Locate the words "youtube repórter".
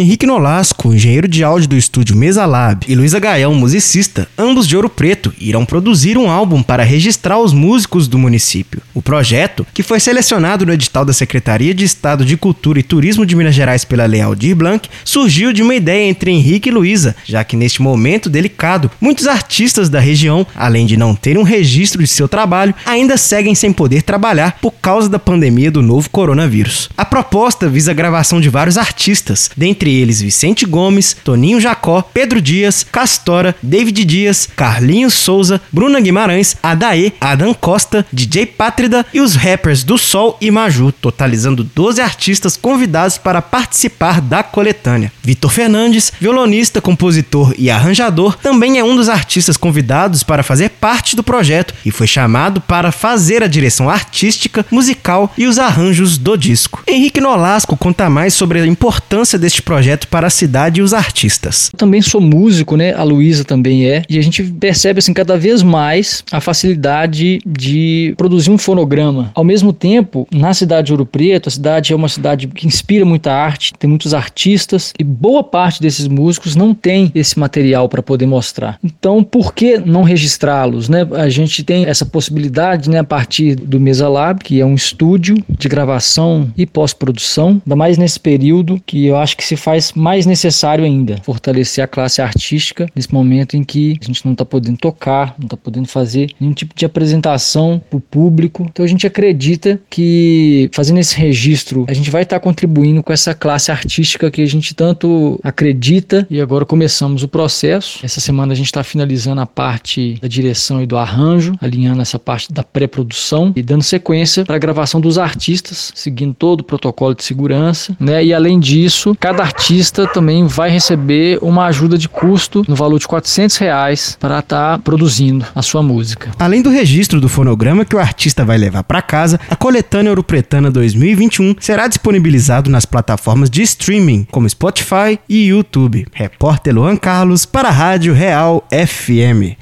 135.48-136.74